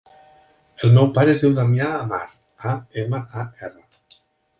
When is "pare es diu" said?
1.17-1.53